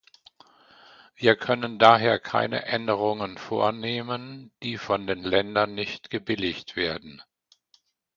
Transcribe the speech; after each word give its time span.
Wir 1.15 1.35
können 1.35 1.77
daher 1.77 2.17
keine 2.17 2.65
Änderungen 2.65 3.37
vornehmen, 3.37 4.51
die 4.63 4.79
von 4.79 5.05
den 5.05 5.21
Ländern 5.23 5.75
nicht 5.75 6.09
gebilligt 6.09 6.75
werden. 6.75 7.21